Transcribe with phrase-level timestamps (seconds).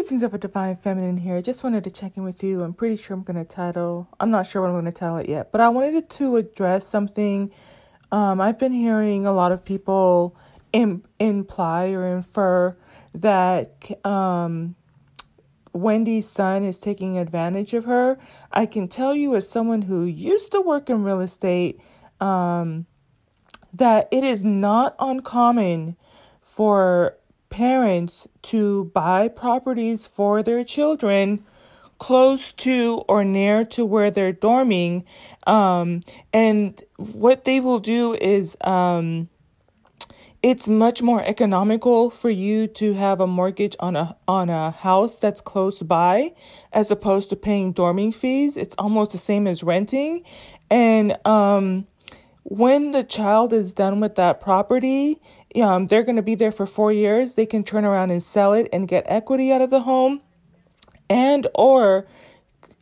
[0.00, 1.36] Musings of a Divine Feminine here.
[1.36, 2.62] I just wanted to check in with you.
[2.62, 5.18] I'm pretty sure I'm going to title, I'm not sure what I'm going to title
[5.18, 7.52] it yet, but I wanted to address something.
[8.10, 10.34] Um, I've been hearing a lot of people
[10.72, 12.78] Im- imply or infer
[13.12, 14.74] that um,
[15.74, 18.18] Wendy's son is taking advantage of her.
[18.50, 21.78] I can tell you, as someone who used to work in real estate,
[22.22, 22.86] um,
[23.74, 25.98] that it is not uncommon
[26.40, 27.18] for
[27.50, 31.44] parents to buy properties for their children
[31.98, 35.04] close to or near to where they're dorming.
[35.46, 36.00] Um,
[36.32, 39.28] and what they will do is um,
[40.42, 45.16] it's much more economical for you to have a mortgage on a on a house
[45.16, 46.32] that's close by
[46.72, 48.56] as opposed to paying dorming fees.
[48.56, 50.24] It's almost the same as renting.
[50.70, 51.86] And um,
[52.44, 55.20] when the child is done with that property,
[55.56, 57.34] um, they're going to be there for four years.
[57.34, 60.20] They can turn around and sell it and get equity out of the home,
[61.08, 62.06] and or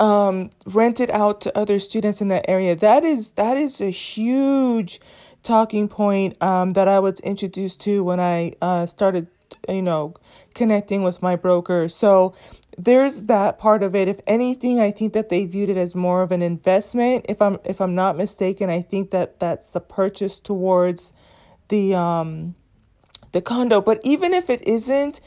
[0.00, 2.74] um, rent it out to other students in that area.
[2.74, 5.00] That is that is a huge
[5.42, 9.28] talking point um, that I was introduced to when I uh, started,
[9.68, 10.14] you know,
[10.54, 11.88] connecting with my broker.
[11.88, 12.34] So
[12.76, 14.08] there's that part of it.
[14.08, 17.24] If anything, I think that they viewed it as more of an investment.
[17.28, 21.12] If I'm if I'm not mistaken, I think that that's the purchase towards
[21.68, 22.54] the um
[23.36, 23.80] the condo.
[23.80, 25.20] But even if it isn't,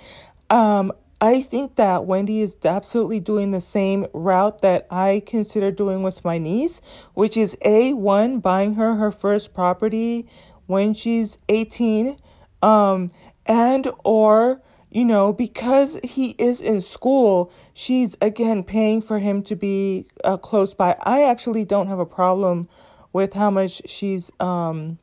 [0.50, 6.02] um, I think that Wendy is absolutely doing the same route that I consider doing
[6.02, 6.82] with my niece,
[7.14, 10.28] which is a one buying her her first property
[10.66, 12.18] when she's 18
[12.62, 13.12] um
[13.46, 19.56] and or you know, because he is in school, she's again paying for him to
[19.56, 20.96] be uh, close by.
[21.04, 22.68] I actually don't have a problem
[23.14, 24.98] with how much she's um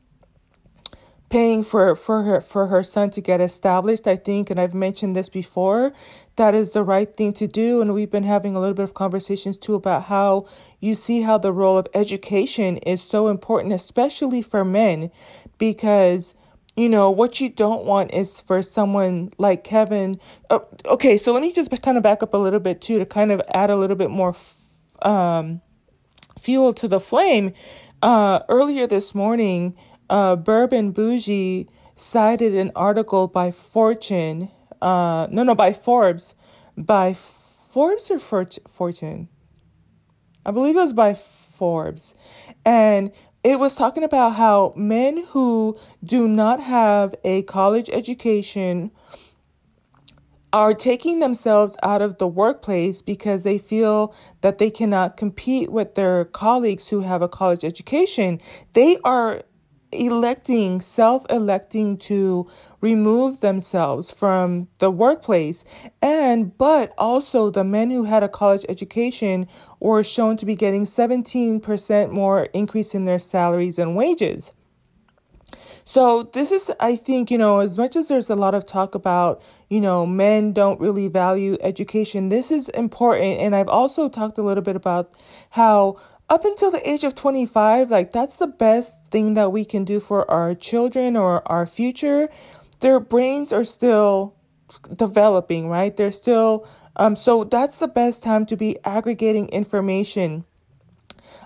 [1.29, 4.07] paying for for her for her son to get established.
[4.07, 5.93] I think, and I've mentioned this before,
[6.35, 7.81] that is the right thing to do.
[7.81, 10.47] And we've been having a little bit of conversations too about how
[10.79, 15.11] you see how the role of education is so important, especially for men,
[15.57, 16.33] because
[16.77, 20.19] you know, what you don't want is for someone like Kevin.
[20.51, 23.05] Uh, okay, so let me just kind of back up a little bit too to
[23.05, 24.35] kind of add a little bit more
[25.01, 25.59] um,
[26.39, 27.51] fuel to the flame.
[28.03, 29.75] Uh, earlier this morning,
[30.09, 34.49] uh, Bourbon Bougie cited an article by Fortune,
[34.81, 36.35] uh, no, no, by Forbes,
[36.77, 39.29] by Forbes or Fortune?
[40.45, 42.15] I believe it was by Forbes.
[42.63, 43.11] And
[43.43, 48.91] it was talking about how men who do not have a college education
[50.53, 55.95] are taking themselves out of the workplace because they feel that they cannot compete with
[55.95, 58.39] their colleagues who have a college education.
[58.73, 59.43] They are
[59.91, 62.49] electing, self electing to
[62.81, 65.63] remove themselves from the workplace.
[66.01, 69.47] And, but also the men who had a college education
[69.79, 74.51] were shown to be getting 17% more increase in their salaries and wages.
[75.85, 78.93] So this is, I think, you know, as much as there's a lot of talk
[78.93, 83.39] about, you know, men don't really value education, this is important.
[83.39, 85.13] And I've also talked a little bit about
[85.51, 85.95] how
[86.29, 89.99] up until the age of 25, like that's the best thing that we can do
[89.99, 92.29] for our children or our future.
[92.81, 94.35] Their brains are still
[94.93, 95.95] developing, right?
[95.95, 96.67] They're still,
[96.97, 100.43] um, so that's the best time to be aggregating information.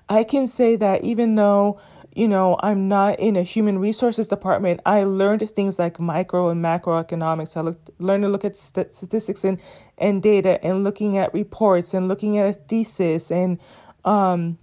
[0.09, 1.79] I can say that even though,
[2.13, 6.61] you know, I'm not in a human resources department, I learned things like micro and
[6.63, 7.55] macroeconomics.
[7.55, 9.59] I looked, learned to look at statistics and,
[9.99, 13.59] and data and looking at reports and looking at a thesis and,
[14.03, 14.57] um,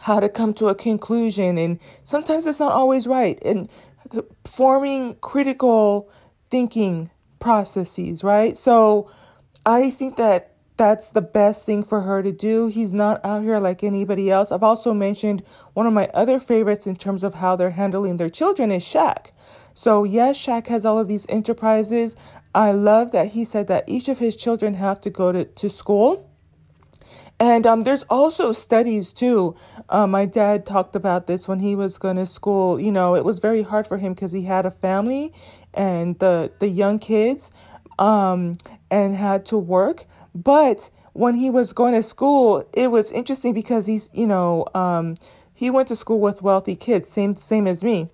[0.00, 3.38] how to come to a conclusion and sometimes it's not always right.
[3.42, 3.68] And
[4.44, 6.10] forming critical
[6.50, 8.56] thinking processes right?
[8.58, 9.10] So
[9.66, 10.50] i think that
[10.80, 12.68] that's the best thing for her to do.
[12.68, 14.50] He's not out here like anybody else.
[14.50, 15.42] I've also mentioned
[15.74, 19.26] one of my other favorites in terms of how they're handling their children is Shaq.
[19.74, 22.16] so yes Shaq has all of these enterprises.
[22.54, 25.68] I love that he said that each of his children have to go to, to
[25.68, 26.29] school
[27.40, 29.56] and um, there's also studies too.
[29.88, 32.78] Uh, my dad talked about this when he was going to school.
[32.78, 35.32] You know, it was very hard for him because he had a family
[35.72, 37.50] and the the young kids,
[37.98, 38.52] um,
[38.90, 40.04] and had to work.
[40.34, 45.14] But when he was going to school, it was interesting because he's you know um,
[45.54, 48.10] he went to school with wealthy kids, same same as me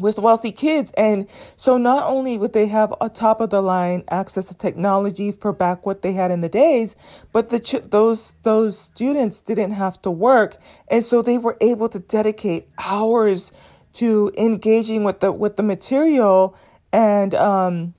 [0.00, 0.92] with wealthy kids.
[0.96, 1.26] And
[1.56, 5.52] so not only would they have a top of the line access to technology for
[5.52, 6.96] back what they had in the days,
[7.32, 10.56] but the ch- those those students didn't have to work,
[10.88, 13.52] and so they were able to dedicate hours
[13.94, 16.56] to engaging with the with the material
[16.92, 17.94] and um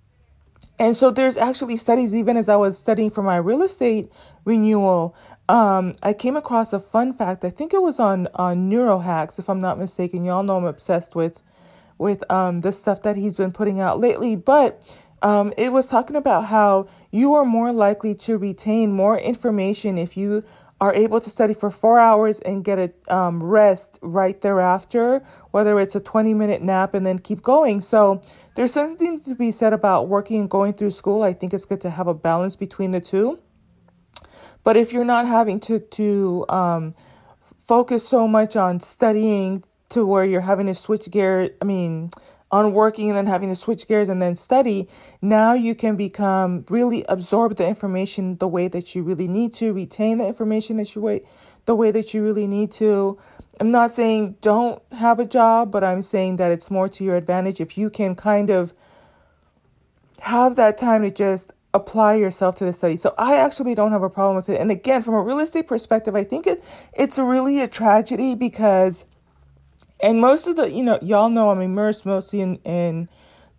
[0.79, 4.11] And so there's actually studies, even as I was studying for my real estate
[4.45, 5.15] renewal,
[5.47, 7.45] um, I came across a fun fact.
[7.45, 10.25] I think it was on on Neurohacks, if I'm not mistaken.
[10.25, 11.41] Y'all know I'm obsessed with
[12.01, 14.83] with um, the stuff that he's been putting out lately, but
[15.21, 20.17] um, it was talking about how you are more likely to retain more information if
[20.17, 20.43] you
[20.81, 25.79] are able to study for four hours and get a um, rest right thereafter, whether
[25.79, 27.81] it's a 20 minute nap and then keep going.
[27.81, 28.21] So
[28.55, 31.21] there's something to be said about working and going through school.
[31.21, 33.39] I think it's good to have a balance between the two.
[34.63, 36.95] But if you're not having to, to um,
[37.59, 42.11] focus so much on studying to where you're having to switch gear, I mean,
[42.51, 44.89] on working and then having to switch gears and then study,
[45.21, 49.71] now you can become really absorb the information the way that you really need to,
[49.71, 51.25] retain the information that you wait
[51.65, 53.17] the way that you really need to.
[53.59, 57.15] I'm not saying don't have a job, but I'm saying that it's more to your
[57.15, 58.73] advantage if you can kind of
[60.21, 62.97] have that time to just apply yourself to the study.
[62.97, 64.59] So I actually don't have a problem with it.
[64.59, 69.05] And again, from a real estate perspective, I think it it's really a tragedy because
[70.01, 73.09] and most of the you know y'all know i'm immersed mostly in in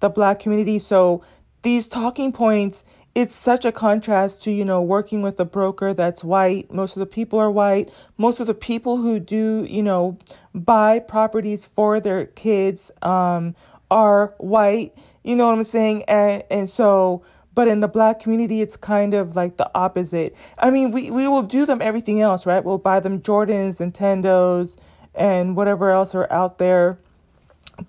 [0.02, 0.78] the black community.
[0.78, 1.22] So
[1.62, 2.84] these talking points
[3.14, 6.70] it's such a contrast to you know working with a broker that's white.
[6.70, 7.90] Most of the people are white.
[8.18, 10.18] Most of the people who do you know
[10.54, 13.54] buy properties for their kids um
[13.90, 14.94] are white.
[15.22, 16.04] You know what i'm saying?
[16.04, 17.22] And and so
[17.54, 20.34] but in the black community it's kind of like the opposite.
[20.58, 22.64] I mean we we will do them everything else right?
[22.64, 24.76] We'll buy them jordans nintendos
[25.14, 26.98] and whatever else are out there,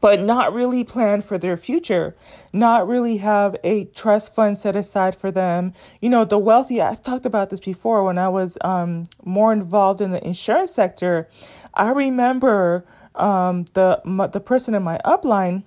[0.01, 2.15] but not really plan for their future,
[2.51, 5.73] not really have a trust fund set aside for them.
[6.01, 10.01] You know, the wealthy, I've talked about this before when I was um, more involved
[10.01, 11.29] in the insurance sector.
[11.73, 12.85] I remember
[13.15, 15.63] um, the, my, the person in my upline,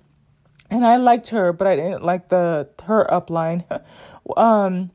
[0.69, 3.63] and I liked her, but I didn't like the her upline.
[4.37, 4.91] um,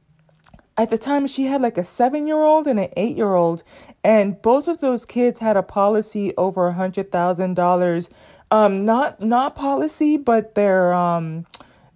[0.76, 3.62] at the time she had like a seven year old and an eight year old
[4.02, 8.08] and both of those kids had a policy over a hundred thousand dollars.
[8.50, 11.46] Um not not policy but their um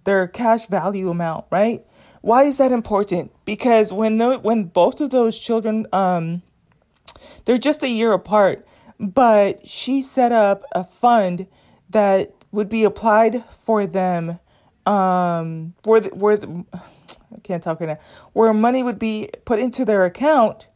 [0.03, 1.85] their cash value amount right?
[2.21, 3.31] Why is that important?
[3.45, 6.43] Because when the, when both of those children um
[7.45, 8.65] they're just a year apart
[8.99, 11.47] but she set up a fund
[11.89, 14.39] that would be applied for them
[14.85, 16.65] um where the, where the,
[17.33, 17.99] I can't talk right now,
[18.33, 20.67] where money would be put into their account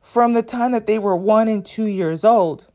[0.00, 2.66] from the time that they were one and two years old,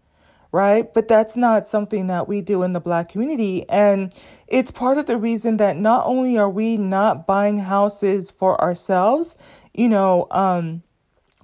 [0.52, 0.92] right?
[0.92, 3.70] But that's not something that we do in the black community.
[3.70, 4.14] And
[4.48, 9.36] it's part of the reason that not only are we not buying houses for ourselves,
[9.74, 10.82] you know, um,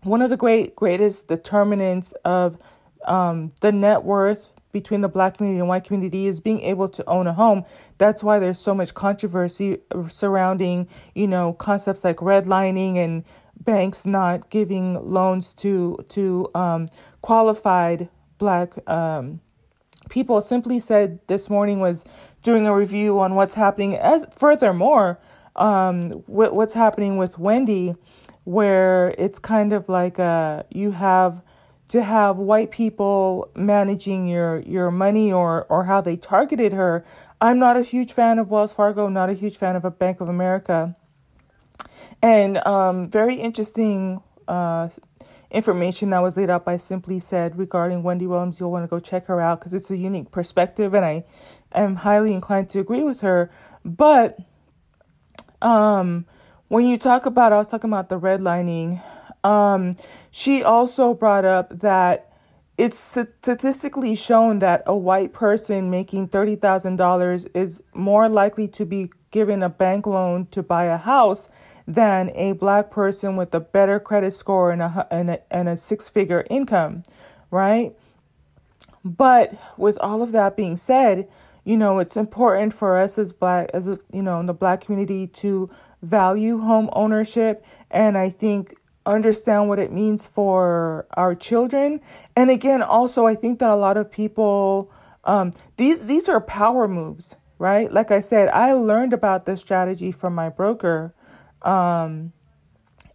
[0.01, 2.57] one of the great greatest determinants of
[3.05, 7.01] um, the net worth between the black community and white community is being able to
[7.07, 7.63] own a home.
[7.97, 9.77] That's why there's so much controversy
[10.09, 13.23] surrounding, you know, concepts like redlining and
[13.61, 16.87] banks not giving loans to to um,
[17.21, 19.39] qualified black um,
[20.09, 20.41] people.
[20.41, 22.03] Simply said this morning was
[22.43, 23.95] doing a review on what's happening.
[23.95, 25.19] As furthermore,
[25.55, 27.95] um, what, what's happening with Wendy,
[28.43, 31.41] where it's kind of like uh, you have
[31.87, 37.05] to have white people managing your your money or or how they targeted her.
[37.39, 40.21] I'm not a huge fan of Wells Fargo, not a huge fan of a Bank
[40.21, 40.95] of America.
[42.21, 44.89] And um, very interesting uh,
[45.51, 48.59] information that was laid out by Simply Said regarding Wendy Williams.
[48.59, 51.25] You'll want to go check her out because it's a unique perspective, and I
[51.73, 53.51] am highly inclined to agree with her.
[53.83, 54.37] But
[55.61, 56.25] um,
[56.67, 59.01] when you talk about, I was talking about the redlining
[59.45, 59.93] um,
[60.31, 62.33] she also brought up that
[62.77, 69.61] it's statistically shown that a white person making $30,000 is more likely to be given
[69.61, 71.47] a bank loan to buy a house
[71.87, 75.77] than a black person with a better credit score and a, and a, and a
[75.77, 77.03] six figure income,
[77.51, 77.95] right?
[79.05, 81.29] But with all of that being said,
[81.63, 84.81] you know, it's important for us as black, as a, you know, in the black
[84.81, 85.69] community to
[86.01, 87.63] value home ownership.
[87.91, 88.75] And I think
[89.05, 92.01] understand what it means for our children.
[92.35, 94.91] And again, also, I think that a lot of people,
[95.23, 97.91] um, these these are power moves, right?
[97.91, 101.13] Like I said, I learned about this strategy from my broker,
[101.61, 102.33] um,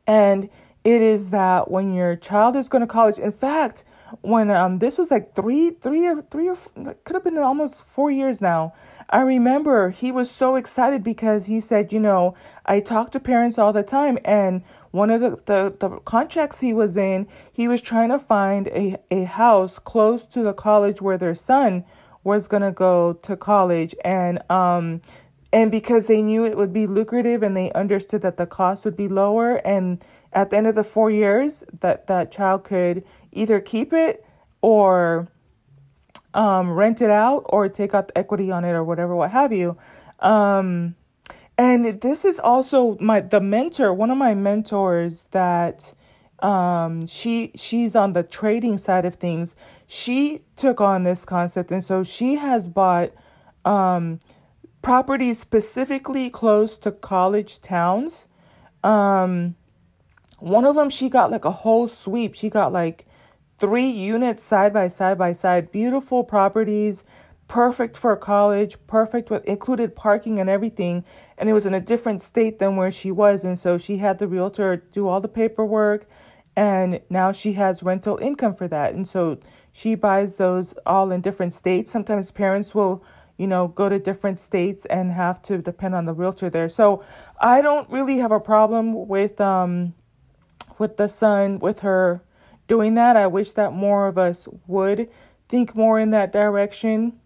[0.07, 0.49] and
[0.85, 3.85] it is that when your child is going to college, in fact,
[4.23, 6.57] when um this was like three three or three or
[7.05, 8.73] could have been almost four years now
[9.11, 12.35] i remember he was so excited because he said you know
[12.67, 16.73] i talk to parents all the time and one of the the, the contracts he
[16.73, 21.19] was in he was trying to find a, a house close to the college where
[21.19, 21.85] their son
[22.25, 25.01] was going to go to college and um
[25.53, 28.97] and because they knew it would be lucrative and they understood that the cost would
[28.97, 33.61] be lower and at the end of the 4 years that that child could either
[33.61, 34.25] keep it
[34.63, 35.29] or
[36.35, 39.53] um, rent it out or take out the equity on it or whatever what have
[39.53, 39.77] you.
[40.21, 40.95] Um,
[41.61, 45.93] and this is also my the mentor one of my mentors that
[46.39, 49.55] um she she's on the trading side of things.
[49.87, 53.13] She took on this concept and so she has bought
[53.67, 54.21] um
[54.81, 58.27] properties specifically close to college towns.
[58.83, 59.55] Um
[60.41, 63.07] one of them she got like a whole sweep she got like
[63.59, 67.05] three units side by side by side beautiful properties
[67.51, 71.05] perfect for college, perfect with included parking and everything.
[71.37, 73.43] And it was in a different state than where she was.
[73.43, 76.07] And so she had the realtor do all the paperwork
[76.55, 78.95] and now she has rental income for that.
[78.95, 79.41] And so
[79.73, 81.91] she buys those all in different states.
[81.91, 83.03] Sometimes parents will,
[83.37, 86.69] you know, go to different states and have to depend on the realtor there.
[86.69, 87.03] So
[87.41, 89.95] I don't really have a problem with um
[90.81, 92.23] with the son with her
[92.67, 93.17] doing that.
[93.17, 95.09] I wish that more of us would
[95.49, 97.21] think more in that direction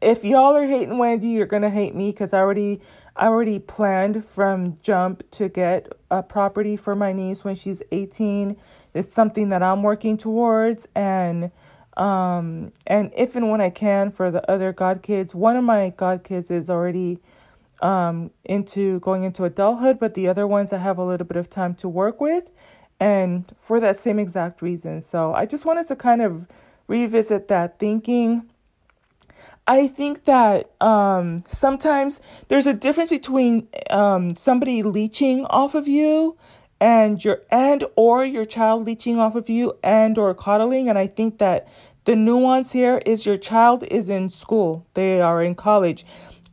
[0.00, 2.80] if y'all are hating Wendy, you're gonna hate me because I already
[3.16, 8.56] I already planned from jump to get a property for my niece when she's 18.
[8.94, 11.50] It's something that I'm working towards and
[11.96, 15.34] um and if and when I can for the other god kids.
[15.34, 17.18] One of my god kids is already
[17.82, 21.50] um into going into adulthood, but the other ones I have a little bit of
[21.50, 22.50] time to work with
[22.98, 25.00] and for that same exact reason.
[25.02, 26.46] So I just wanted to kind of
[26.88, 28.48] revisit that thinking
[29.66, 36.36] I think that um, sometimes there's a difference between um, somebody leeching off of you
[36.80, 41.06] and your and or your child leeching off of you and or coddling and I
[41.06, 41.66] think that
[42.04, 44.86] the nuance here is your child is in school.
[44.94, 46.06] They are in college.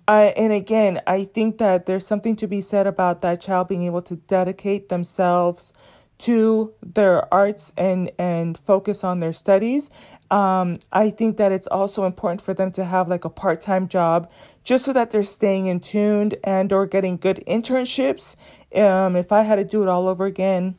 [0.08, 3.84] I, and again, I think that there's something to be said about that child being
[3.84, 5.72] able to dedicate themselves
[6.20, 9.90] to their arts and and focus on their studies.
[10.32, 14.32] Um, I think that it's also important for them to have like a part-time job
[14.64, 18.36] just so that they're staying in tuned and or getting good internships.
[18.74, 20.76] Um, if I had to do it all over again,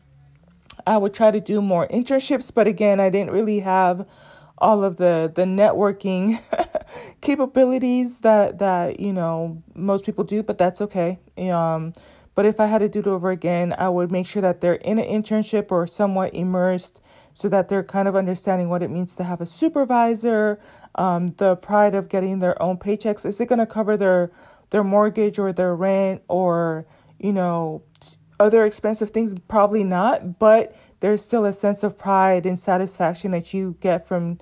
[0.86, 4.06] I would try to do more internships, but again, I didn't really have
[4.58, 6.40] all of the the networking
[7.20, 11.18] capabilities that that you know most people do, but that's okay.
[11.38, 11.92] Um,
[12.34, 14.74] but if I had to do it over again, I would make sure that they're
[14.74, 17.00] in an internship or somewhat immersed
[17.32, 20.58] so that they're kind of understanding what it means to have a supervisor,
[20.96, 23.24] um, the pride of getting their own paychecks.
[23.24, 24.32] Is it going to cover their
[24.70, 26.86] their mortgage or their rent or,
[27.18, 27.82] you know,
[28.40, 29.34] other expensive things?
[29.46, 34.38] Probably not, but there's still a sense of pride and satisfaction that you get from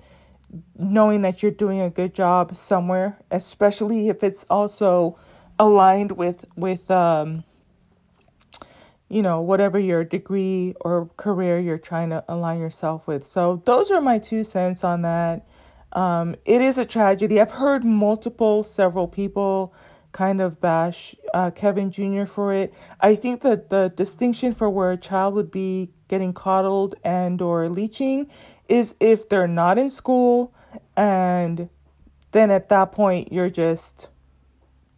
[0.77, 5.17] knowing that you're doing a good job somewhere, especially if it's also
[5.59, 7.43] aligned with with um
[9.13, 13.27] you know, whatever your degree or career you're trying to align yourself with.
[13.27, 15.45] So, those are my two cents on that.
[15.91, 17.39] Um, it is a tragedy.
[17.39, 19.75] I've heard multiple, several people
[20.13, 22.25] kind of bash uh, Kevin Jr.
[22.25, 22.73] for it.
[23.01, 27.69] I think that the distinction for where a child would be getting coddled and or
[27.69, 28.29] leeching
[28.69, 30.53] is if they're not in school
[30.97, 31.69] and
[32.33, 34.09] then at that point you're just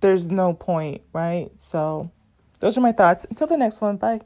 [0.01, 1.49] there's no point, right?
[1.57, 2.11] So
[2.59, 3.25] those are my thoughts.
[3.29, 4.21] Until the next one, bye.